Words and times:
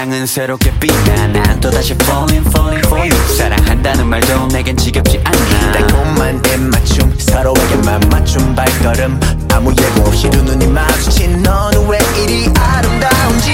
사랑은 0.00 0.24
새롭게 0.24 0.72
빛나 0.80 1.26
난 1.26 1.60
또다시 1.60 1.92
falling 1.92 2.48
falling 2.48 2.86
for 2.86 3.00
you. 3.06 3.36
사랑한다는 3.36 4.06
말도 4.06 4.46
내겐 4.46 4.74
지겹지 4.74 5.20
않아. 5.22 5.72
달콤한 5.72 6.42
입맞춤 6.46 7.14
서로에게만 7.18 8.00
맞춤 8.10 8.54
발걸음. 8.54 9.20
아무 9.52 9.70
예고 9.72 10.08
없이 10.08 10.30
두 10.30 10.42
눈이 10.42 10.68
마주친 10.68 11.42
너는 11.42 11.86
왜 11.86 11.98
이리 12.16 12.50
아름다운지 12.56 13.50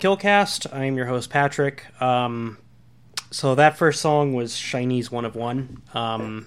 Welcome 0.00 0.12
to 0.12 0.12
the 0.12 0.12
All 0.12 0.16
Kill 0.16 0.22
Cast. 0.22 0.66
I 0.72 0.84
am 0.86 0.96
your 0.96 1.04
host 1.04 1.28
Patrick. 1.28 1.84
Um, 2.00 2.56
so 3.30 3.54
that 3.56 3.76
first 3.76 4.00
song 4.00 4.32
was 4.32 4.54
SHINee's 4.54 5.10
One 5.10 5.26
of 5.26 5.34
One. 5.34 5.82
Um, 5.92 6.46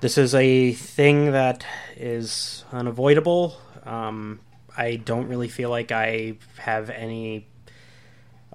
this 0.00 0.16
is 0.16 0.34
a 0.34 0.72
thing 0.72 1.32
that 1.32 1.66
is 1.94 2.64
unavoidable. 2.72 3.58
Um, 3.84 4.40
I 4.74 4.96
don't 4.96 5.28
really 5.28 5.48
feel 5.48 5.68
like 5.68 5.92
I 5.92 6.38
have 6.56 6.88
any 6.88 7.48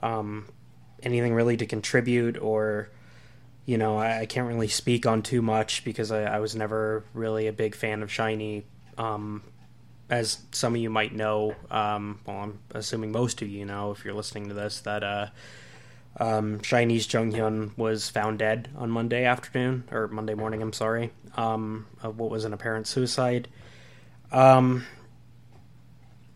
um, 0.01 0.47
anything 1.03 1.35
really 1.35 1.57
to 1.57 1.67
contribute, 1.67 2.39
or 2.39 2.89
you 3.67 3.77
know, 3.77 3.97
I, 3.97 4.21
I 4.21 4.25
can't 4.25 4.47
really 4.47 4.69
speak 4.69 5.05
on 5.05 5.21
too 5.21 5.43
much 5.43 5.83
because 5.85 6.11
I, 6.11 6.23
I 6.23 6.39
was 6.39 6.55
never 6.55 7.05
really 7.13 7.45
a 7.45 7.53
big 7.53 7.75
fan 7.75 8.01
of 8.01 8.11
Shiny. 8.11 8.65
As 10.09 10.39
some 10.51 10.75
of 10.75 10.81
you 10.81 10.89
might 10.89 11.13
know, 11.13 11.55
um, 11.69 12.19
well, 12.25 12.37
I'm 12.37 12.59
assuming 12.73 13.11
most 13.11 13.41
of 13.41 13.49
you 13.49 13.65
know 13.65 13.91
if 13.91 14.05
you're 14.05 14.13
listening 14.13 14.47
to 14.47 14.53
this, 14.53 14.79
that 14.81 15.03
uh, 15.03 15.27
um, 16.19 16.59
SHINee's 16.59 17.07
Jonghyun 17.07 17.77
was 17.77 18.09
found 18.09 18.39
dead 18.39 18.69
on 18.77 18.89
Monday 18.89 19.25
afternoon 19.25 19.83
or 19.91 20.07
Monday 20.07 20.33
morning. 20.33 20.61
I'm 20.61 20.71
sorry, 20.73 21.11
um, 21.35 21.87
of 22.01 22.17
what 22.19 22.29
was 22.29 22.45
an 22.45 22.53
apparent 22.53 22.87
suicide. 22.87 23.49
Um, 24.31 24.85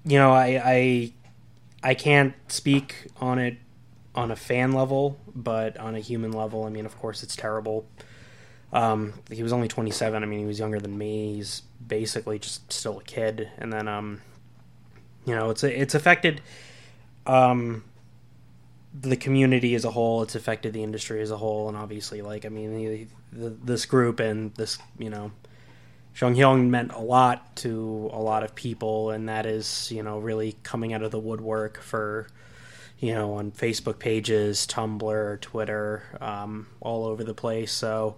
you 0.03 0.17
know, 0.17 0.31
I, 0.31 0.61
I 0.63 1.13
I 1.83 1.93
can't 1.93 2.33
speak 2.47 3.07
on 3.19 3.39
it 3.39 3.57
on 4.13 4.31
a 4.31 4.35
fan 4.35 4.73
level, 4.73 5.17
but 5.33 5.77
on 5.77 5.95
a 5.95 5.99
human 5.99 6.31
level, 6.31 6.65
I 6.65 6.69
mean, 6.69 6.85
of 6.85 6.97
course, 6.99 7.23
it's 7.23 7.35
terrible. 7.35 7.85
Um, 8.73 9.13
he 9.29 9.43
was 9.43 9.51
only 9.51 9.67
27. 9.67 10.23
I 10.23 10.25
mean, 10.25 10.39
he 10.39 10.45
was 10.45 10.59
younger 10.59 10.79
than 10.79 10.97
me. 10.97 11.35
He's 11.35 11.63
basically 11.85 12.39
just 12.39 12.71
still 12.71 12.99
a 12.99 13.03
kid. 13.03 13.49
And 13.57 13.71
then, 13.71 13.87
um, 13.87 14.21
you 15.25 15.35
know, 15.35 15.49
it's 15.49 15.63
it's 15.63 15.93
affected 15.93 16.41
um, 17.25 17.83
the 18.93 19.15
community 19.15 19.75
as 19.75 19.85
a 19.85 19.91
whole. 19.91 20.23
It's 20.23 20.35
affected 20.35 20.73
the 20.73 20.83
industry 20.83 21.21
as 21.21 21.31
a 21.31 21.37
whole, 21.37 21.67
and 21.67 21.77
obviously, 21.77 22.21
like 22.21 22.45
I 22.45 22.49
mean, 22.49 23.09
the, 23.31 23.49
this 23.49 23.85
group 23.85 24.19
and 24.19 24.53
this, 24.55 24.77
you 24.97 25.09
know, 25.09 25.31
Jonghyun 26.15 26.69
meant 26.69 26.91
a 26.91 26.99
lot 26.99 27.55
to 27.57 28.09
a 28.11 28.19
lot 28.19 28.43
of 28.43 28.53
people, 28.55 29.11
and 29.11 29.29
that 29.29 29.45
is, 29.45 29.91
you 29.91 30.03
know, 30.03 30.19
really 30.19 30.57
coming 30.63 30.93
out 30.93 31.03
of 31.03 31.11
the 31.11 31.19
woodwork 31.19 31.79
for, 31.79 32.27
you 32.99 33.13
know, 33.13 33.35
on 33.35 33.51
Facebook 33.51 33.99
pages, 33.99 34.67
Tumblr, 34.67 35.39
Twitter, 35.41 36.03
um, 36.19 36.67
all 36.81 37.05
over 37.05 37.23
the 37.23 37.33
place. 37.33 37.71
So, 37.71 38.17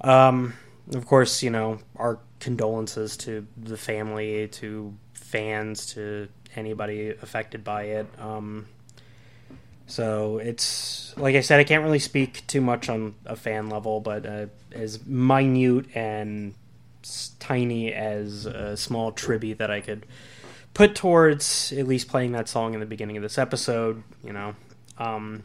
um, 0.00 0.54
of 0.94 1.06
course, 1.06 1.42
you 1.42 1.50
know, 1.50 1.78
our 1.96 2.18
condolences 2.40 3.16
to 3.18 3.46
the 3.56 3.76
family, 3.76 4.48
to 4.48 4.94
fans, 5.12 5.86
to 5.94 6.28
anybody 6.56 7.10
affected 7.10 7.64
by 7.64 7.84
it. 7.84 8.06
Um, 8.18 8.66
so 9.86 10.38
it's 10.38 11.14
like 11.16 11.34
I 11.34 11.40
said, 11.40 11.60
I 11.60 11.64
can't 11.64 11.82
really 11.82 11.98
speak 11.98 12.46
too 12.46 12.60
much 12.60 12.88
on 12.88 13.14
a 13.24 13.36
fan 13.36 13.68
level, 13.70 14.00
but 14.00 14.26
uh, 14.26 14.46
as 14.72 15.04
minute 15.06 15.86
and 15.94 16.54
tiny 17.38 17.92
as 17.92 18.44
a 18.46 18.76
small 18.76 19.12
tribute 19.12 19.58
that 19.58 19.70
I 19.70 19.80
could 19.80 20.04
put 20.74 20.94
towards 20.94 21.72
at 21.72 21.86
least 21.86 22.08
playing 22.08 22.32
that 22.32 22.48
song 22.48 22.74
in 22.74 22.80
the 22.80 22.86
beginning 22.86 23.16
of 23.16 23.22
this 23.22 23.38
episode, 23.38 24.02
you 24.22 24.32
know. 24.32 24.54
Um, 24.98 25.44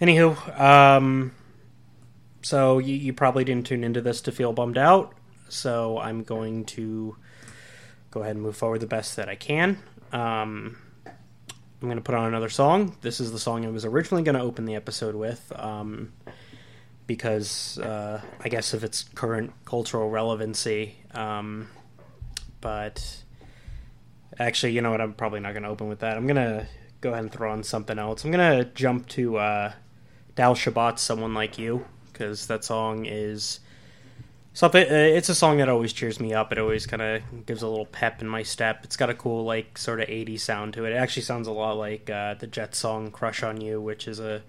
anywho, 0.00 0.60
um, 0.60 1.32
so 2.48 2.78
you, 2.78 2.94
you 2.94 3.12
probably 3.12 3.44
didn't 3.44 3.66
tune 3.66 3.84
into 3.84 4.00
this 4.00 4.22
to 4.22 4.32
feel 4.32 4.54
bummed 4.54 4.78
out, 4.78 5.12
so 5.50 5.98
I'm 5.98 6.22
going 6.22 6.64
to 6.64 7.14
go 8.10 8.22
ahead 8.22 8.36
and 8.36 8.42
move 8.42 8.56
forward 8.56 8.80
the 8.80 8.86
best 8.86 9.16
that 9.16 9.28
I 9.28 9.34
can. 9.34 9.76
Um, 10.14 10.78
I'm 11.04 11.88
going 11.88 11.96
to 11.96 12.02
put 12.02 12.14
on 12.14 12.24
another 12.24 12.48
song. 12.48 12.96
This 13.02 13.20
is 13.20 13.32
the 13.32 13.38
song 13.38 13.66
I 13.66 13.68
was 13.68 13.84
originally 13.84 14.22
going 14.22 14.34
to 14.34 14.40
open 14.40 14.64
the 14.64 14.76
episode 14.76 15.14
with, 15.14 15.52
um, 15.56 16.14
because 17.06 17.78
uh, 17.80 18.22
I 18.40 18.48
guess 18.48 18.72
of 18.72 18.82
its 18.82 19.02
current 19.02 19.52
cultural 19.66 20.08
relevancy. 20.08 20.96
Um, 21.10 21.68
but 22.62 23.24
actually, 24.38 24.72
you 24.72 24.80
know 24.80 24.90
what? 24.90 25.02
I'm 25.02 25.12
probably 25.12 25.40
not 25.40 25.52
going 25.52 25.64
to 25.64 25.68
open 25.68 25.90
with 25.90 25.98
that. 25.98 26.16
I'm 26.16 26.26
going 26.26 26.36
to 26.36 26.66
go 27.02 27.10
ahead 27.10 27.24
and 27.24 27.30
throw 27.30 27.52
on 27.52 27.62
something 27.62 27.98
else. 27.98 28.24
I'm 28.24 28.30
going 28.30 28.58
to 28.58 28.64
jump 28.72 29.06
to 29.08 29.36
uh, 29.36 29.72
Dal 30.34 30.54
Shabet's 30.54 31.02
"Someone 31.02 31.34
Like 31.34 31.58
You" 31.58 31.84
because 32.18 32.48
that 32.48 32.64
song 32.64 33.06
is 33.06 33.60
something. 34.52 34.82
Uh, 34.82 34.94
it's 34.94 35.28
a 35.28 35.34
song 35.34 35.58
that 35.58 35.68
always 35.68 35.92
cheers 35.92 36.18
me 36.18 36.34
up. 36.34 36.50
It 36.52 36.58
always 36.58 36.86
kind 36.86 37.00
of 37.00 37.46
gives 37.46 37.62
a 37.62 37.68
little 37.68 37.86
pep 37.86 38.20
in 38.20 38.28
my 38.28 38.42
step. 38.42 38.84
It's 38.84 38.96
got 38.96 39.10
a 39.10 39.14
cool 39.14 39.44
like 39.44 39.78
sort 39.78 40.00
of 40.00 40.08
80s 40.08 40.40
sound 40.40 40.74
to 40.74 40.84
it. 40.84 40.92
It 40.92 40.96
actually 40.96 41.22
sounds 41.22 41.46
a 41.46 41.52
lot 41.52 41.76
like 41.76 42.10
uh, 42.10 42.34
the 42.34 42.46
Jets 42.46 42.78
song 42.78 43.10
"Crush 43.10 43.42
on 43.42 43.60
You," 43.60 43.80
which 43.80 44.08
is 44.08 44.18
a 44.18 44.42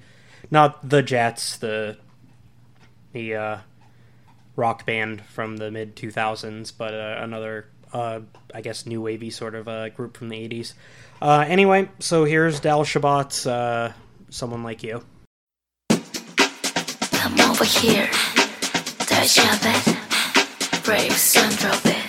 not 0.49 0.87
the 0.87 1.03
Jets, 1.03 1.57
the 1.57 1.97
the 3.13 3.35
uh, 3.35 3.57
rock 4.55 4.85
band 4.85 5.21
from 5.25 5.57
the 5.57 5.69
mid 5.69 5.95
2000s, 5.95 6.73
but 6.75 6.93
uh, 6.93 7.19
another 7.21 7.67
uh, 7.93 8.21
I 8.53 8.61
guess 8.61 8.85
new 8.85 9.01
wavy 9.01 9.29
sort 9.29 9.55
of 9.55 9.67
uh, 9.67 9.89
group 9.89 10.17
from 10.17 10.29
the 10.29 10.37
80s. 10.47 10.73
Uh, 11.21 11.43
anyway, 11.47 11.89
so 11.99 12.23
here's 12.23 12.59
Dal 12.59 12.83
Shabet's 12.83 13.45
uh, 13.45 13.93
Someone 14.29 14.63
Like 14.63 14.83
You. 14.83 15.03
Come 17.21 17.37
over 17.51 17.65
here, 17.65 18.09
touch 18.99 19.35
your 19.35 19.57
bed, 19.61 19.97
brave 20.85 21.11
sun 21.11 21.51
drop 21.57 21.85
it. 21.85 22.08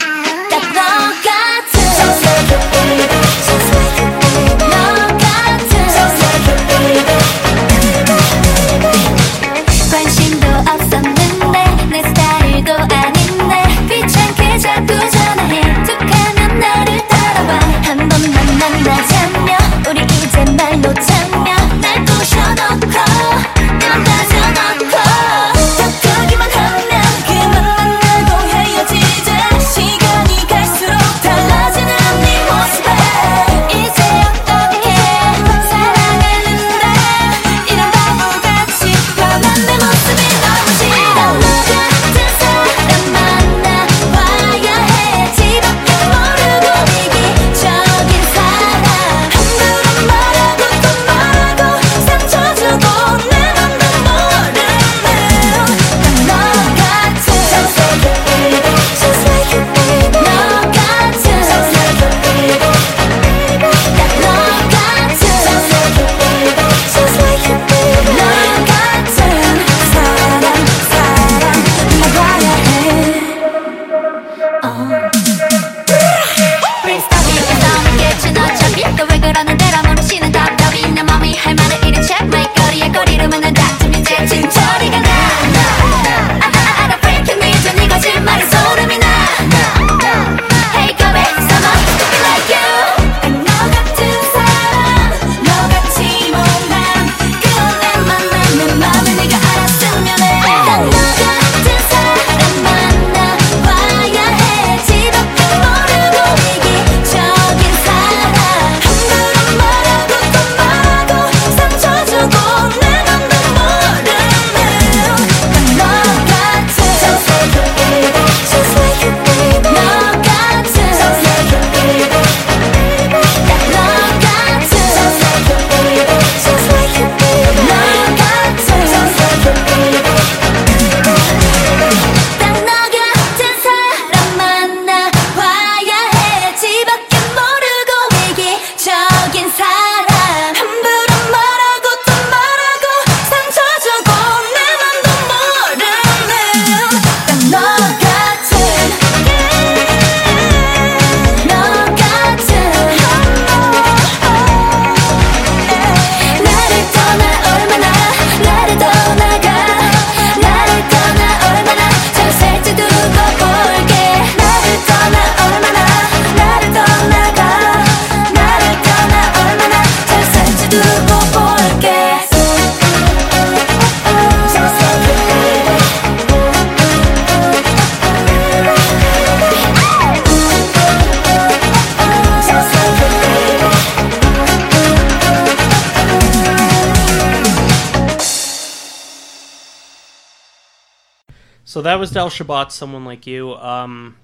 So 191.81 191.85
that 191.85 191.99
was 191.99 192.11
Dal 192.11 192.29
Shabet, 192.29 192.73
someone 192.73 193.07
like 193.07 193.27
you. 193.27 193.55
Um, 193.55 194.19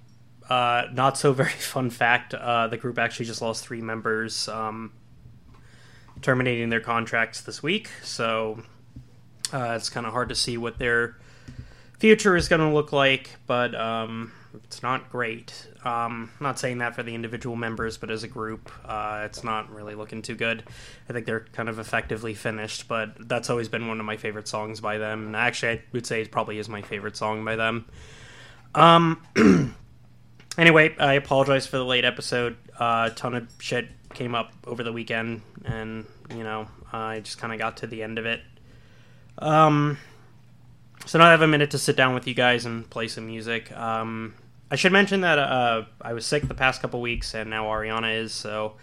uh, 0.47 0.89
not 0.93 1.17
so 1.17 1.33
very 1.33 1.49
fun 1.59 1.89
fact. 1.89 2.35
Uh, 2.35 2.67
the 2.67 2.77
group 2.77 2.99
actually 2.99 3.25
just 3.25 3.41
lost 3.41 3.65
three 3.65 3.81
members, 3.81 4.47
um, 4.47 4.93
terminating 6.21 6.69
their 6.69 6.83
contracts 6.83 7.41
this 7.41 7.63
week. 7.63 7.89
So 8.03 8.63
uh, 9.55 9.73
it's 9.75 9.89
kind 9.89 10.05
of 10.05 10.13
hard 10.13 10.29
to 10.29 10.35
see 10.35 10.59
what 10.59 10.79
their 10.79 11.17
future 11.99 12.37
is 12.37 12.47
going 12.47 12.61
to 12.61 12.75
look 12.75 12.93
like. 12.93 13.31
But 13.47 13.75
um, 13.75 14.33
it's 14.65 14.83
not 14.83 15.11
great. 15.11 15.69
Um, 15.85 16.31
I'm 16.39 16.45
not 16.45 16.59
saying 16.59 16.79
that 16.79 16.95
for 16.95 17.03
the 17.03 17.15
individual 17.15 17.57
members, 17.57 17.97
but 17.97 18.11
as 18.11 18.23
a 18.23 18.29
group, 18.29 18.71
uh, 18.85 19.23
it's 19.25 19.45
not 19.45 19.71
really 19.71 19.95
looking 19.95 20.23
too 20.23 20.35
good. 20.35 20.65
I 21.09 21.13
think 21.13 21.27
they're 21.27 21.47
kind 21.53 21.69
of 21.69 21.79
effectively 21.79 22.35
finished, 22.35 22.89
but 22.89 23.29
that's 23.29 23.51
always 23.51 23.69
been 23.69 23.87
one 23.87 24.01
of 24.01 24.07
my 24.07 24.17
favorite 24.17 24.49
songs 24.49 24.81
by 24.81 24.99
them. 24.99 25.27
And 25.27 25.37
actually, 25.37 25.73
I 25.73 25.83
would 25.93 26.07
say 26.07 26.23
it 26.23 26.31
probably 26.31 26.59
is 26.59 26.69
my 26.69 26.83
favorite 26.83 27.17
song 27.17 27.45
by 27.45 27.57
them. 27.57 27.87
Um, 28.75 29.23
anyway, 30.59 30.95
I 30.99 31.15
apologize 31.15 31.67
for 31.67 31.79
the 31.79 31.85
late 31.85 32.05
episode. 32.05 32.57
A 32.79 32.83
uh, 32.83 33.11
ton 33.11 33.35
of 33.35 33.49
shit 33.59 33.89
came 34.15 34.35
up 34.35 34.53
over 34.67 34.83
the 34.83 34.93
weekend, 34.93 35.43
and 35.65 36.07
you 36.31 36.43
know, 36.43 36.69
I 36.93 37.21
just 37.21 37.39
kind 37.39 37.53
of 37.53 37.59
got 37.59 37.79
to 37.79 37.87
the 37.87 38.03
end 38.03 38.19
of 38.19 38.27
it. 38.27 38.41
Um, 39.39 39.99
so 41.05 41.19
now 41.19 41.27
I 41.27 41.31
have 41.31 41.43
a 41.43 41.47
minute 41.47 41.71
to 41.73 41.79
sit 41.79 41.97
down 41.97 42.15
with 42.15 42.27
you 42.27 42.35
guys 42.35 42.65
and 42.65 42.89
play 42.89 43.09
some 43.09 43.27
music. 43.27 43.71
Um, 43.73 44.35
I 44.71 44.77
should 44.77 44.93
mention 44.93 45.21
that 45.21 45.39
uh, 45.39 45.85
I 46.01 46.13
was 46.13 46.27
sick 46.27 46.49
the 46.49 46.55
past 46.55 46.83
couple 46.83 47.01
weeks, 47.01 47.35
and 47.35 47.51
now 47.51 47.67
Ariana 47.67 48.21
is. 48.21 48.33
So, 48.33 48.75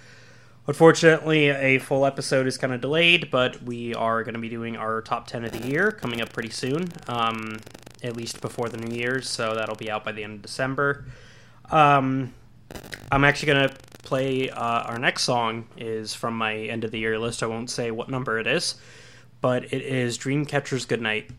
unfortunately, 0.66 1.50
a 1.50 1.78
full 1.80 2.06
episode 2.06 2.48
is 2.48 2.58
kind 2.58 2.74
of 2.74 2.80
delayed, 2.80 3.30
but 3.30 3.62
we 3.64 3.94
are 3.94 4.24
going 4.24 4.36
to 4.36 4.40
be 4.40 4.50
doing 4.50 4.78
our 4.78 5.02
top 5.02 5.28
ten 5.28 5.44
of 5.44 5.52
the 5.52 5.68
year 5.68 5.92
coming 5.92 6.22
up 6.22 6.32
pretty 6.32 6.52
soon, 6.52 6.88
um, 7.08 7.60
at 8.02 8.16
least 8.16 8.40
before 8.40 8.70
the 8.70 8.78
New 8.78 8.96
Year's. 8.96 9.28
So 9.28 9.56
that'll 9.56 9.76
be 9.76 9.92
out 9.92 10.06
by 10.06 10.14
the 10.14 10.24
end 10.24 10.36
of 10.36 10.42
December. 10.42 11.06
Um, 11.70 12.34
I'm 13.12 13.24
actually 13.26 13.54
going 13.54 13.70
to 13.70 13.76
play 14.04 14.50
uh, 14.50 14.84
our 14.84 15.00
next 15.00 15.24
song 15.24 15.68
is 15.78 16.14
from 16.14 16.38
my 16.38 16.56
end 16.56 16.84
of 16.84 16.92
the 16.92 17.00
year 17.00 17.20
list. 17.20 17.44
I 17.44 17.48
won't 17.48 17.70
say 17.70 17.92
what 17.92 18.10
number 18.10 18.40
it 18.40 18.48
is, 18.48 18.76
but 19.42 19.66
it 19.66 19.82
is 19.82 20.18
Dreamcatcher's 20.18 20.86
Goodnight 20.86 21.30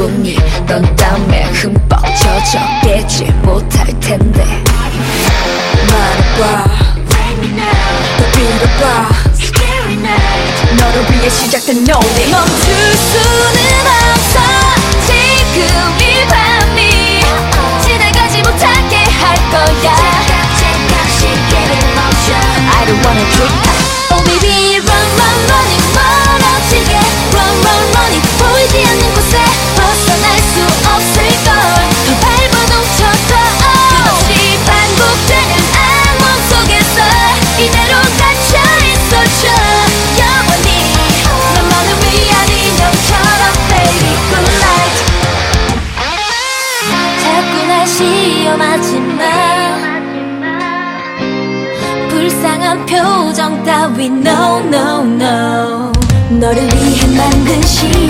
충분히 0.00 0.34
넌 0.66 0.96
땀에 0.96 1.44
흠뻑 1.52 2.00
젖어 2.16 2.58
깨지 2.82 3.24
못할 3.42 3.86
텐데. 4.00 4.64
말해봐. 5.92 6.64
더 8.16 8.24
빌어봐. 8.32 9.08
너를 10.78 10.96
위해 11.10 11.28
시작된 11.28 11.84
노래. 11.84 12.30
멈출 12.30 12.96
수는 12.96 13.60
없어. 13.84 14.40
지금 15.06 15.60
이 16.00 16.26
밤이 16.28 17.20
지나가지 17.84 18.38
못하게 18.38 18.96
할 19.04 19.36
거야. 19.50 20.20
I 22.72 22.86
don't 22.86 23.04
wanna 23.04 23.24
drink 23.32 23.69
따위 54.00 54.06
no 54.06 54.60
no 54.60 55.04
no 55.04 55.92
너를 56.30 56.62
위해 56.62 57.06
만든 57.18 57.60
시 57.62 58.09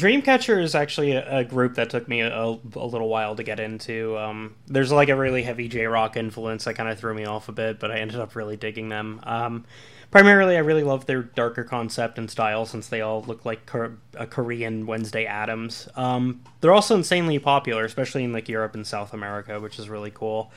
Dreamcatcher 0.00 0.62
is 0.62 0.74
actually 0.74 1.12
a, 1.12 1.38
a 1.38 1.44
group 1.44 1.74
that 1.74 1.90
took 1.90 2.08
me 2.08 2.22
a, 2.22 2.34
a 2.34 2.86
little 2.86 3.08
while 3.08 3.36
to 3.36 3.42
get 3.42 3.60
into. 3.60 4.16
Um, 4.18 4.56
there's 4.66 4.90
like 4.90 5.10
a 5.10 5.16
really 5.16 5.42
heavy 5.42 5.68
J 5.68 5.86
rock 5.86 6.16
influence 6.16 6.64
that 6.64 6.74
kind 6.74 6.88
of 6.88 6.98
threw 6.98 7.14
me 7.14 7.26
off 7.26 7.48
a 7.48 7.52
bit, 7.52 7.78
but 7.78 7.90
I 7.90 7.98
ended 7.98 8.18
up 8.18 8.34
really 8.34 8.56
digging 8.56 8.88
them. 8.88 9.20
Um, 9.24 9.66
primarily, 10.10 10.56
I 10.56 10.60
really 10.60 10.82
love 10.82 11.04
their 11.04 11.22
darker 11.22 11.64
concept 11.64 12.18
and 12.18 12.30
style 12.30 12.64
since 12.64 12.88
they 12.88 13.02
all 13.02 13.22
look 13.22 13.44
like 13.44 13.66
Kor- 13.66 13.98
a 14.14 14.26
Korean 14.26 14.86
Wednesday 14.86 15.26
Addams. 15.26 15.88
Um, 15.96 16.40
they're 16.60 16.74
also 16.74 16.96
insanely 16.96 17.38
popular, 17.38 17.84
especially 17.84 18.24
in 18.24 18.32
like 18.32 18.48
Europe 18.48 18.74
and 18.74 18.86
South 18.86 19.12
America, 19.12 19.60
which 19.60 19.78
is 19.78 19.90
really 19.90 20.10
cool. 20.10 20.50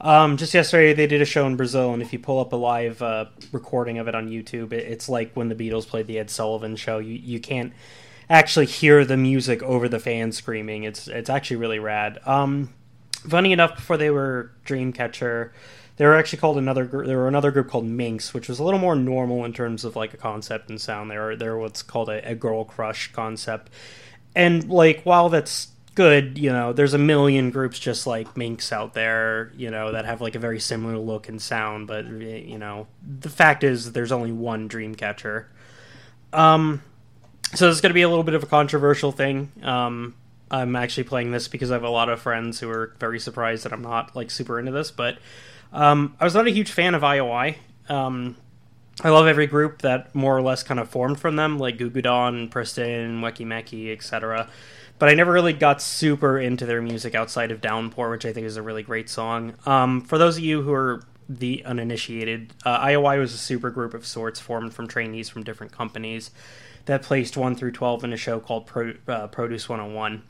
Um, 0.00 0.36
just 0.36 0.52
yesterday, 0.54 0.92
they 0.92 1.06
did 1.06 1.22
a 1.22 1.26
show 1.26 1.46
in 1.46 1.56
Brazil, 1.56 1.92
and 1.92 2.02
if 2.02 2.12
you 2.12 2.18
pull 2.18 2.40
up 2.40 2.52
a 2.52 2.56
live 2.56 3.00
uh, 3.02 3.26
recording 3.52 3.98
of 3.98 4.08
it 4.08 4.14
on 4.14 4.28
YouTube, 4.28 4.72
it, 4.72 4.84
it's 4.86 5.08
like 5.08 5.32
when 5.34 5.48
the 5.48 5.54
Beatles 5.54 5.86
played 5.86 6.06
the 6.06 6.18
Ed 6.18 6.30
Sullivan 6.30 6.76
show. 6.76 6.98
You 6.98 7.14
you 7.14 7.40
can't 7.40 7.72
actually 8.28 8.66
hear 8.66 9.04
the 9.04 9.16
music 9.16 9.62
over 9.62 9.88
the 9.88 10.00
fans 10.00 10.36
screaming. 10.36 10.84
It's 10.84 11.08
it's 11.08 11.30
actually 11.30 11.56
really 11.56 11.78
rad. 11.78 12.18
Um, 12.26 12.72
funny 13.28 13.52
enough, 13.52 13.76
before 13.76 13.96
they 13.96 14.10
were 14.10 14.50
Dreamcatcher, 14.64 15.50
they 15.96 16.04
were 16.04 16.16
actually 16.16 16.38
called 16.38 16.58
another. 16.58 16.84
There 16.86 17.18
were 17.18 17.28
another 17.28 17.50
group 17.50 17.68
called 17.68 17.86
Minx, 17.86 18.34
which 18.34 18.48
was 18.48 18.58
a 18.58 18.64
little 18.64 18.80
more 18.80 18.96
normal 18.96 19.44
in 19.44 19.52
terms 19.52 19.84
of 19.84 19.96
like 19.96 20.14
a 20.14 20.18
concept 20.18 20.68
and 20.68 20.80
sound. 20.80 21.10
They 21.10 21.18
were 21.18 21.36
they're 21.36 21.56
what's 21.56 21.82
called 21.82 22.08
a, 22.08 22.30
a 22.30 22.34
girl 22.34 22.64
crush 22.64 23.12
concept, 23.12 23.70
and 24.34 24.68
like 24.68 25.02
while 25.02 25.28
that's 25.28 25.68
good, 25.94 26.36
you 26.36 26.52
know, 26.52 26.74
there's 26.74 26.92
a 26.92 26.98
million 26.98 27.50
groups 27.50 27.78
just 27.78 28.06
like 28.06 28.36
Minx 28.36 28.70
out 28.70 28.92
there, 28.92 29.50
you 29.56 29.70
know, 29.70 29.92
that 29.92 30.04
have 30.04 30.20
like 30.20 30.34
a 30.34 30.38
very 30.38 30.60
similar 30.60 30.98
look 30.98 31.28
and 31.28 31.40
sound. 31.40 31.86
But 31.86 32.06
you 32.06 32.58
know, 32.58 32.86
the 33.02 33.30
fact 33.30 33.64
is, 33.64 33.92
there's 33.92 34.12
only 34.12 34.32
one 34.32 34.68
Dreamcatcher. 34.68 35.46
Um, 36.32 36.82
so 37.54 37.66
this 37.66 37.76
is 37.76 37.80
going 37.80 37.90
to 37.90 37.94
be 37.94 38.02
a 38.02 38.08
little 38.08 38.24
bit 38.24 38.34
of 38.34 38.42
a 38.42 38.46
controversial 38.46 39.12
thing. 39.12 39.52
Um, 39.62 40.14
I'm 40.50 40.76
actually 40.76 41.04
playing 41.04 41.32
this 41.32 41.48
because 41.48 41.70
I 41.70 41.74
have 41.74 41.84
a 41.84 41.90
lot 41.90 42.08
of 42.08 42.20
friends 42.20 42.60
who 42.60 42.70
are 42.70 42.94
very 42.98 43.18
surprised 43.18 43.64
that 43.64 43.72
I'm 43.72 43.82
not 43.82 44.14
like 44.14 44.30
super 44.30 44.58
into 44.58 44.72
this. 44.72 44.90
But 44.90 45.18
um, 45.72 46.16
I 46.20 46.24
was 46.24 46.34
not 46.34 46.46
a 46.46 46.50
huge 46.50 46.70
fan 46.70 46.94
of 46.94 47.02
IOI. 47.02 47.56
Um, 47.88 48.36
I 49.02 49.10
love 49.10 49.26
every 49.26 49.46
group 49.46 49.82
that 49.82 50.14
more 50.14 50.36
or 50.36 50.42
less 50.42 50.62
kind 50.62 50.80
of 50.80 50.88
formed 50.88 51.20
from 51.20 51.36
them, 51.36 51.58
like 51.58 51.78
Dolls, 51.78 51.92
Pristin, 51.92 53.20
Weki 53.20 53.46
Meki, 53.46 53.92
etc. 53.92 54.48
But 54.98 55.10
I 55.10 55.14
never 55.14 55.32
really 55.32 55.52
got 55.52 55.82
super 55.82 56.38
into 56.38 56.64
their 56.64 56.80
music 56.80 57.14
outside 57.14 57.50
of 57.50 57.60
Downpour, 57.60 58.10
which 58.10 58.24
I 58.24 58.32
think 58.32 58.46
is 58.46 58.56
a 58.56 58.62
really 58.62 58.82
great 58.82 59.10
song. 59.10 59.54
Um, 59.66 60.00
for 60.00 60.16
those 60.16 60.38
of 60.38 60.44
you 60.44 60.62
who 60.62 60.72
are 60.72 61.02
the 61.28 61.64
uninitiated, 61.64 62.52
uh, 62.64 62.80
IOI 62.80 63.18
was 63.18 63.34
a 63.34 63.38
super 63.38 63.70
group 63.70 63.94
of 63.94 64.06
sorts 64.06 64.40
formed 64.40 64.74
from 64.74 64.86
trainees 64.86 65.28
from 65.28 65.42
different 65.42 65.72
companies 65.72 66.30
that 66.86 67.02
placed 67.02 67.36
1 67.36 67.56
through 67.56 67.72
12 67.72 68.04
in 68.04 68.12
a 68.12 68.16
show 68.16 68.40
called 68.40 68.66
Pro, 68.66 68.94
uh, 69.08 69.26
Produce 69.26 69.68
101. 69.68 70.22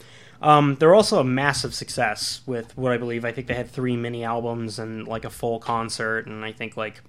Um, 0.42 0.76
they're 0.76 0.94
also 0.94 1.20
a 1.20 1.24
massive 1.24 1.74
success 1.74 2.42
with 2.46 2.76
what 2.76 2.92
I 2.92 2.98
believe. 2.98 3.24
I 3.24 3.32
think 3.32 3.46
they 3.46 3.54
had 3.54 3.70
three 3.70 3.96
mini 3.96 4.24
albums 4.24 4.78
and 4.78 5.06
like 5.06 5.24
a 5.24 5.30
full 5.30 5.58
concert, 5.58 6.26
and 6.26 6.44
I 6.44 6.52
think 6.52 6.76
like 6.76 7.02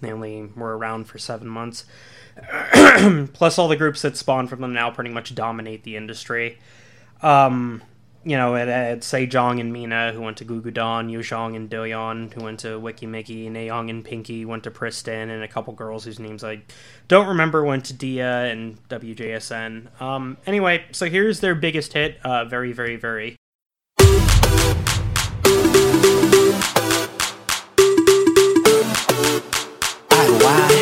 they 0.00 0.12
only 0.12 0.50
were 0.56 0.76
around 0.76 1.04
for 1.04 1.18
seven 1.18 1.48
months. 1.48 1.84
Plus, 3.32 3.58
all 3.58 3.68
the 3.68 3.76
groups 3.76 4.02
that 4.02 4.16
spawn 4.16 4.48
from 4.48 4.60
them 4.60 4.72
now 4.72 4.90
pretty 4.90 5.10
much 5.10 5.34
dominate 5.34 5.84
the 5.84 5.96
industry. 5.96 6.58
Um, 7.22 7.82
you 8.24 8.36
know, 8.36 8.54
it 8.54 8.68
had 8.68 9.02
Sejeong 9.02 9.60
and 9.60 9.72
Mina, 9.72 10.12
who 10.12 10.20
went 10.20 10.38
to 10.38 10.44
gugudan, 10.44 11.10
Yoojung 11.10 11.56
and 11.56 11.68
Doyeon, 11.68 12.32
who 12.32 12.42
went 12.42 12.60
to 12.60 12.80
Weki 12.80 13.06
Meki, 13.06 13.50
Nayoung 13.50 13.90
and 13.90 14.04
Pinky 14.04 14.46
went 14.46 14.64
to 14.64 14.70
Pristin, 14.70 15.30
and 15.30 15.42
a 15.42 15.48
couple 15.48 15.74
girls 15.74 16.04
whose 16.04 16.18
names 16.18 16.42
I 16.42 16.62
don't 17.06 17.28
remember 17.28 17.64
went 17.64 17.84
to 17.86 17.92
Dia 17.92 18.46
and 18.46 18.78
WJSN. 18.88 20.00
Um, 20.00 20.38
anyway, 20.46 20.84
so 20.92 21.06
here's 21.06 21.40
their 21.40 21.54
biggest 21.54 21.92
hit, 21.92 22.18
uh, 22.24 22.46
Very, 22.46 22.72
Very, 22.72 22.96
Very. 22.96 23.36
ROI 30.10 30.74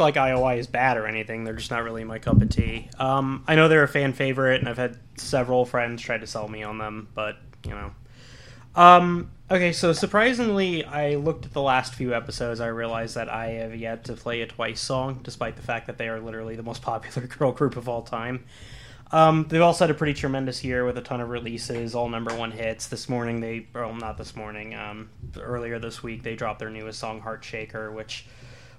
like 0.00 0.14
IOI 0.14 0.58
is 0.58 0.66
bad 0.66 0.96
or 0.96 1.06
anything. 1.06 1.44
They're 1.44 1.54
just 1.54 1.70
not 1.70 1.84
really 1.84 2.04
my 2.04 2.18
cup 2.18 2.40
of 2.40 2.48
tea. 2.48 2.88
Um, 2.98 3.44
I 3.46 3.54
know 3.54 3.68
they're 3.68 3.82
a 3.82 3.88
fan 3.88 4.12
favorite, 4.12 4.60
and 4.60 4.68
I've 4.68 4.78
had 4.78 4.98
several 5.16 5.64
friends 5.64 6.02
try 6.02 6.18
to 6.18 6.26
sell 6.26 6.48
me 6.48 6.62
on 6.62 6.78
them, 6.78 7.08
but 7.14 7.36
you 7.64 7.70
know. 7.70 7.92
Um, 8.74 9.30
okay, 9.50 9.72
so 9.72 9.92
surprisingly, 9.92 10.84
I 10.84 11.16
looked 11.16 11.46
at 11.46 11.52
the 11.52 11.62
last 11.62 11.94
few 11.94 12.14
episodes. 12.14 12.60
I 12.60 12.68
realized 12.68 13.16
that 13.16 13.28
I 13.28 13.48
have 13.48 13.74
yet 13.74 14.04
to 14.04 14.14
play 14.14 14.42
a 14.42 14.46
Twice 14.46 14.80
song, 14.80 15.20
despite 15.22 15.56
the 15.56 15.62
fact 15.62 15.86
that 15.86 15.98
they 15.98 16.08
are 16.08 16.20
literally 16.20 16.56
the 16.56 16.62
most 16.62 16.82
popular 16.82 17.26
girl 17.38 17.52
group 17.52 17.76
of 17.76 17.88
all 17.88 18.02
time. 18.02 18.44
Um, 19.12 19.46
they've 19.48 19.60
also 19.60 19.84
had 19.84 19.90
a 19.90 19.98
pretty 19.98 20.14
tremendous 20.14 20.62
year 20.62 20.84
with 20.84 20.96
a 20.96 21.00
ton 21.00 21.20
of 21.20 21.30
releases, 21.30 21.96
all 21.96 22.08
number 22.08 22.32
one 22.34 22.52
hits. 22.52 22.86
This 22.86 23.08
morning, 23.08 23.40
they, 23.40 23.66
well, 23.74 23.92
not 23.92 24.16
this 24.16 24.36
morning, 24.36 24.74
um, 24.76 25.10
earlier 25.36 25.80
this 25.80 26.00
week, 26.00 26.22
they 26.22 26.36
dropped 26.36 26.60
their 26.60 26.70
newest 26.70 27.00
song, 27.00 27.20
Heart 27.20 27.44
Shaker, 27.44 27.90
which 27.90 28.26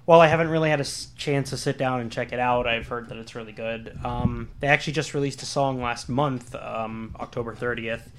while 0.05 0.19
I 0.19 0.27
haven't 0.27 0.49
really 0.49 0.69
had 0.69 0.81
a 0.81 0.87
chance 1.17 1.51
to 1.51 1.57
sit 1.57 1.77
down 1.77 2.01
and 2.01 2.11
check 2.11 2.33
it 2.33 2.39
out, 2.39 2.67
I've 2.67 2.87
heard 2.87 3.09
that 3.09 3.17
it's 3.17 3.35
really 3.35 3.51
good. 3.51 3.97
Um, 4.03 4.49
they 4.59 4.67
actually 4.67 4.93
just 4.93 5.13
released 5.13 5.41
a 5.43 5.45
song 5.45 5.81
last 5.81 6.09
month, 6.09 6.55
um, 6.55 7.15
October 7.19 7.53
30th, 7.53 8.09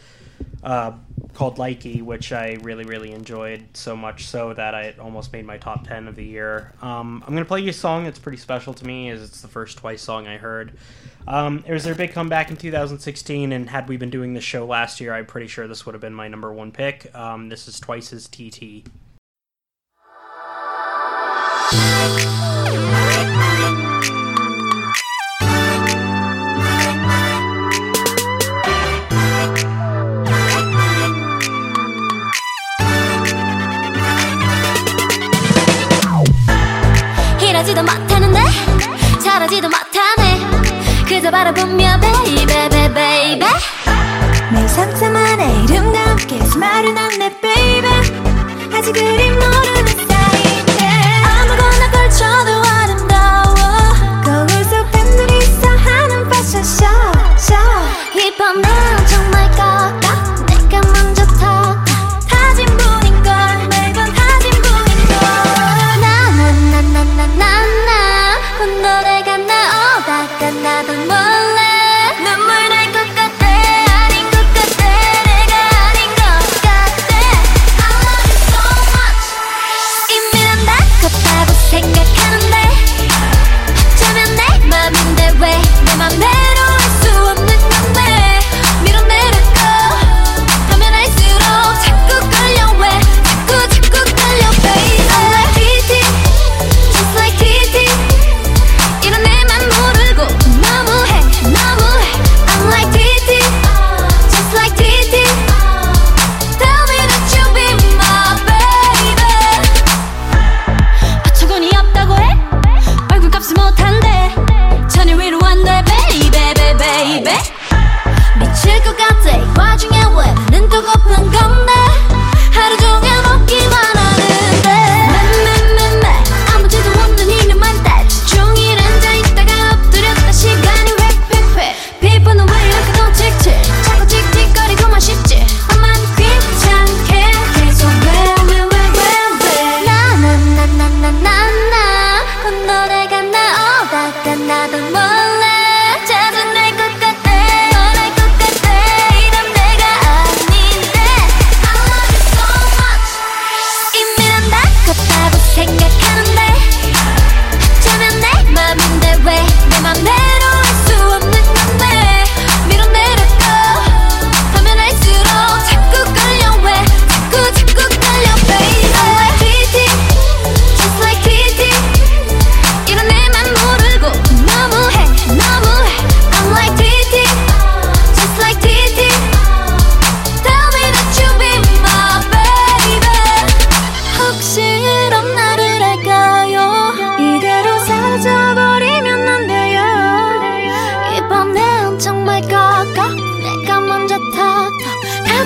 uh, 0.63 0.93
called 1.35 1.57
Likey, 1.57 2.03
which 2.03 2.33
I 2.33 2.59
really, 2.63 2.85
really 2.85 3.13
enjoyed 3.13 3.65
so 3.75 3.97
much 3.97 4.27
so 4.27 4.55
that 4.55 4.75
I 4.75 4.95
almost 5.01 5.33
made 5.33 5.45
my 5.45 5.59
top 5.59 5.87
10 5.87 6.07
of 6.07 6.15
the 6.15 6.25
year. 6.25 6.73
Um, 6.83 7.23
I'm 7.27 7.33
going 7.33 7.45
to 7.45 7.49
play 7.49 7.61
you 7.61 7.71
a 7.71 7.73
song 7.73 8.05
that's 8.05 8.19
pretty 8.19 8.39
special 8.39 8.75
to 8.75 8.87
me, 8.87 9.09
as 9.11 9.23
it's 9.23 9.41
the 9.41 9.49
first 9.49 9.79
Twice 9.79 10.03
song 10.03 10.29
I 10.29 10.37
heard. 10.37 10.79
Um, 11.27 11.65
it 11.67 11.73
was 11.73 11.85
their 11.85 11.95
big 11.95 12.13
comeback 12.13 12.51
in 12.51 12.57
2016, 12.57 13.53
and 13.53 13.71
had 13.71 13.89
we 13.89 13.97
been 13.97 14.11
doing 14.11 14.35
the 14.35 14.41
show 14.41 14.67
last 14.67 15.01
year, 15.01 15.15
I'm 15.15 15.27
pretty 15.27 15.49
sure 15.49 15.67
this 15.67 15.85
would 15.85 15.95
have 15.95 16.03
been 16.03 16.15
my 16.15 16.29
number 16.29 16.53
one 16.53 16.71
pick. 16.71 17.13
Um, 17.15 17.49
this 17.49 17.67
is 17.67 17.81
Twice's 17.81 18.29
TT. 18.29 18.85
이러지도 37.41 37.83
못하는데? 37.83 38.41
저러지도 39.23 39.69
못하네. 39.69 40.63
그저 41.09 41.31
바라보며 41.31 42.01
베이베베 42.01 42.95
베이베 42.95 43.47
내 44.53 44.69
상태만의 44.69 45.65
이름과 45.65 45.99
함께 45.99 46.43
스마일은 46.45 46.97
안내 46.97 47.41
베이베 47.41 47.89
아직 48.75 48.93
그림 48.93 49.35
모르 49.35 49.82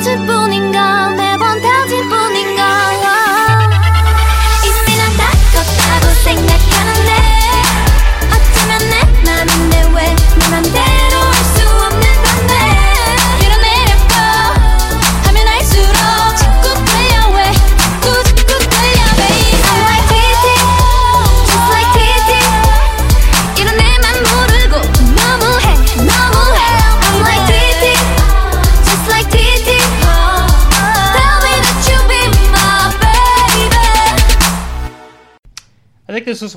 멈출 0.06 0.24
뿐인가? 0.24 1.05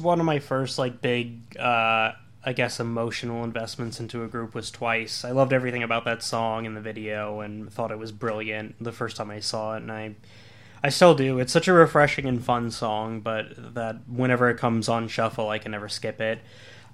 One 0.10 0.20
of 0.20 0.26
my 0.26 0.40
first 0.40 0.80
like 0.80 1.04
big 1.04 1.56
uh 1.56 2.14
I 2.44 2.54
guess 2.54 2.80
emotional 2.80 3.44
investments 3.44 4.00
into 4.00 4.24
a 4.24 4.28
group 4.28 4.56
was 4.56 4.72
twice. 4.72 5.24
I 5.24 5.30
loved 5.30 5.54
everything 5.54 5.84
about 5.84 6.04
that 6.06 6.24
song 6.24 6.66
and 6.66 6.76
the 6.76 6.82
video 6.82 7.42
and 7.42 7.72
thought 7.72 7.92
it 7.92 8.00
was 8.00 8.12
brilliant 8.12 8.84
the 8.84 8.92
first 8.92 9.18
time 9.18 9.30
I 9.30 9.40
saw 9.40 9.76
it 9.76 9.84
and 9.84 9.92
I 9.92 10.16
I 10.82 10.90
still 10.90 11.14
do. 11.14 11.38
It's 11.38 11.54
such 11.54 11.68
a 11.68 11.74
refreshing 11.74 12.26
and 12.26 12.44
fun 12.44 12.72
song, 12.72 13.20
but 13.20 13.76
that 13.76 13.98
whenever 14.10 14.50
it 14.50 14.58
comes 14.58 14.90
on 14.90 15.10
shuffle 15.10 15.48
I 15.50 15.60
can 15.60 15.74
never 15.74 15.88
skip 15.88 16.20
it. 16.20 16.40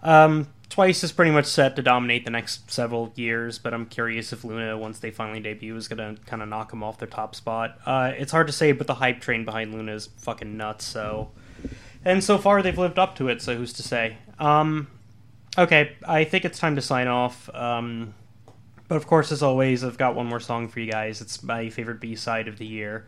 Um 0.04 0.50
Twice 0.68 1.02
is 1.02 1.14
pretty 1.14 1.32
much 1.32 1.46
set 1.46 1.78
to 1.78 1.82
dominate 1.82 2.26
the 2.26 2.32
next 2.32 2.70
several 2.70 3.14
years, 3.16 3.60
but 3.60 3.74
I'm 3.74 3.86
curious 3.86 4.34
if 4.34 4.44
LOONA, 4.44 4.78
once 4.78 5.00
they 5.00 5.10
finally 5.10 5.40
debut, 5.40 5.74
is 5.78 5.88
gonna 5.88 6.18
kind 6.26 6.42
of 6.42 6.50
knock 6.50 6.72
them 6.72 6.84
off 6.84 6.98
their 6.98 7.08
top 7.08 7.34
spot. 7.34 7.80
Uh, 7.86 8.12
it's 8.18 8.34
hard 8.34 8.48
to 8.48 8.54
say, 8.54 8.74
but 8.74 8.88
the 8.88 8.96
hype 8.96 9.22
train 9.22 9.46
behind 9.46 9.74
LOONA 9.74 9.94
is 9.94 10.10
fucking 10.18 10.58
nuts. 10.58 10.84
So, 10.84 11.32
and 12.06 12.24
so 12.24 12.38
far 12.38 12.62
they've 12.62 12.78
lived 12.78 13.00
up 13.00 13.16
to 13.18 13.28
it. 13.28 13.42
So 13.42 13.56
who's 13.58 13.74
to 13.74 13.84
say? 13.84 14.18
Um, 14.40 14.88
okay, 15.58 15.96
I 16.08 16.24
think 16.24 16.46
it's 16.46 16.60
time 16.60 16.76
to 16.76 16.82
sign 16.82 17.08
off. 17.08 17.50
Um, 17.54 18.14
but 18.88 18.96
of 18.96 19.08
course, 19.08 19.32
as 19.32 19.42
always, 19.42 19.84
I've 19.84 19.98
got 19.98 20.16
one 20.16 20.28
more 20.28 20.40
song 20.40 20.68
for 20.68 20.80
you 20.80 20.92
guys. 20.92 21.20
It's 21.20 21.42
my 21.42 21.70
favorite 21.70 22.00
B 22.00 22.16
side 22.16 22.48
of 22.48 22.60
the 22.60 22.66
year. 22.66 23.08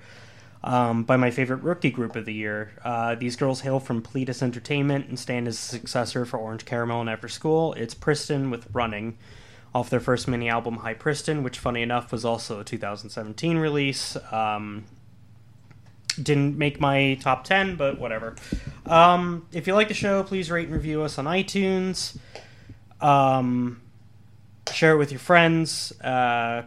Um, 0.64 1.04
by 1.04 1.18
my 1.18 1.30
favorite 1.30 1.62
rookie 1.62 1.92
group 1.92 2.16
of 2.16 2.26
the 2.26 2.34
year. 2.34 2.72
Uh, 2.84 3.14
these 3.14 3.36
girls 3.36 3.62
hail 3.62 3.80
from 3.80 4.02
Pledis 4.02 4.42
Entertainment 4.42 5.08
and 5.08 5.18
stand 5.18 5.48
as 5.48 5.56
a 5.56 5.62
successor 5.62 6.26
for 6.26 6.38
Orange 6.38 6.66
Caramel 6.66 7.00
and 7.00 7.10
After 7.10 7.28
School. 7.28 7.74
It's 7.74 7.94
Pristin 7.94 8.50
with 8.50 8.68
Running, 8.74 9.18
off 9.74 9.92
their 9.92 10.00
first 10.00 10.28
mini 10.28 10.50
album 10.50 10.78
High 10.78 10.96
Pristin, 10.96 11.44
which, 11.44 11.60
funny 11.60 11.84
enough, 11.84 12.12
was 12.12 12.26
also 12.26 12.60
a 12.60 12.64
2017 12.64 13.60
release. 13.60 14.18
Um, 14.32 14.86
didn't 16.22 16.58
make 16.58 16.80
my 16.80 17.18
top 17.22 17.44
10, 17.44 17.76
but 17.76 18.00
whatever. 18.00 18.36
Um, 18.86 19.48
if 19.52 19.68
you 19.68 19.74
like 19.74 19.88
the 19.88 19.94
show, 19.94 20.24
please 20.24 20.52
rate 20.52 20.66
and 20.66 20.74
review 20.74 21.02
us 21.02 21.18
on 21.18 21.26
iTunes. 21.26 22.18
Um, 23.02 23.82
share 24.72 24.94
it 24.94 24.98
with 24.98 25.12
your 25.12 25.20
friends. 25.20 25.92
Uh, 26.02 26.64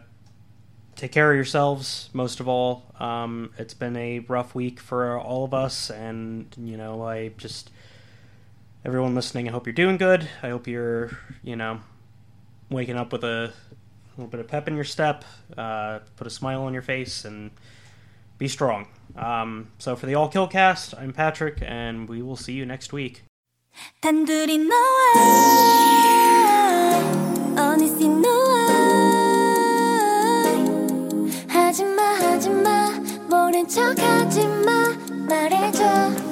take 0.95 1.11
care 1.11 1.31
of 1.31 1.35
yourselves, 1.35 2.09
most 2.13 2.39
of 2.39 2.47
all. 2.47 2.83
Um, 2.99 3.51
it's 3.57 3.73
been 3.73 3.95
a 3.97 4.19
rough 4.19 4.55
week 4.55 4.79
for 4.79 5.19
all 5.19 5.43
of 5.43 5.53
us, 5.53 5.89
and, 5.89 6.47
you 6.57 6.77
know, 6.77 7.03
I 7.03 7.29
just. 7.37 7.71
Everyone 8.83 9.13
listening, 9.13 9.47
I 9.47 9.51
hope 9.51 9.67
you're 9.67 9.73
doing 9.73 9.97
good. 9.97 10.27
I 10.41 10.49
hope 10.49 10.65
you're, 10.65 11.11
you 11.43 11.55
know, 11.55 11.81
waking 12.71 12.95
up 12.95 13.11
with 13.11 13.23
a 13.23 13.53
little 14.17 14.29
bit 14.29 14.39
of 14.39 14.47
pep 14.47 14.67
in 14.67 14.75
your 14.75 14.83
step, 14.83 15.23
uh, 15.55 15.99
put 16.15 16.25
a 16.25 16.31
smile 16.31 16.63
on 16.63 16.73
your 16.73 16.81
face, 16.81 17.25
and 17.25 17.51
be 18.40 18.48
strong. 18.48 18.88
Um, 19.16 19.68
so 19.78 19.96
for 19.96 20.06
the 20.06 20.14
All 20.14 20.28
Kill 20.28 20.46
cast, 20.46 20.94
I'm 20.94 21.12
Patrick, 21.12 21.58
and 21.62 22.08
we 22.08 22.22
will 22.22 22.36
see 22.36 22.52
you 22.52 22.66
next 22.66 22.92
week. 22.92 23.22
단둘이 24.00 24.58
너와 24.58 24.72
어느새 27.72 28.08
너와 28.08 28.66
하지마 31.48 32.02
하지마 32.02 32.90
모른 33.28 33.68
척 33.68 33.98
하지마 33.98 34.70
말해줘 35.28 36.29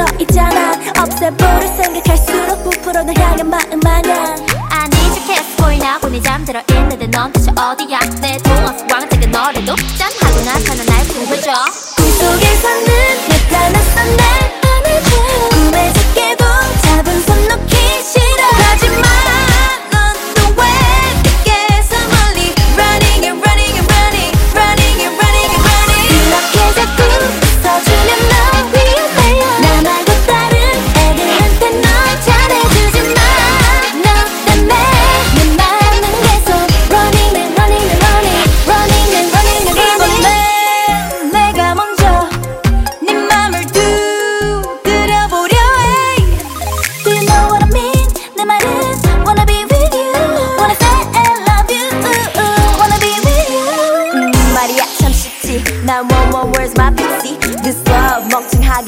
떠 0.00 0.06
있잖아. 0.18 0.72
없애버릴 0.98 1.68
생각할수록 1.68 2.64
부풀어 2.64 3.02
널 3.02 3.14
향한 3.18 3.50
마음 3.50 3.80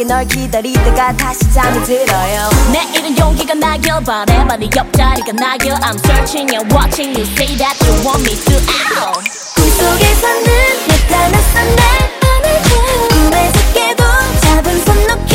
멍청하게 0.03 0.05
널 0.05 0.25
기다리다가 0.25 1.17
다시 1.17 1.41
잠이 1.53 1.85
들어요. 1.85 2.51
내일은 2.73 3.17
용기가 3.17 3.55
나길 3.55 3.93
바래 4.05 4.47
빨리 4.47 4.69
옆자리가 4.75 5.33
나길 5.33 5.73
I'm 5.75 5.99
searching 6.05 6.55
and 6.55 6.75
watching 6.75 7.15
you 7.15 7.25
say 7.25 7.57
that 7.57 7.77
you 7.87 7.95
want 8.05 8.23
me 8.23 8.35
to. 8.35 8.55
Out 8.99 9.23
꿈속에서는 9.55 10.47
나타났어 10.89 11.55
날 11.77 11.83
안아줘 12.23 12.71
꿈에 13.09 13.53
작게도 13.53 14.05
잡은 14.41 14.85
손 14.85 15.07
놓기 15.07 15.32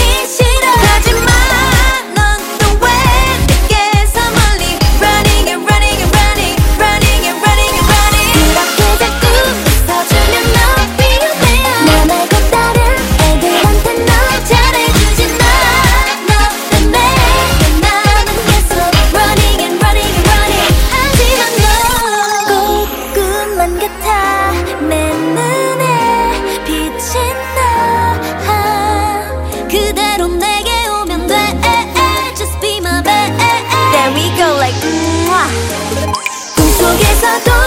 we 37.45 37.66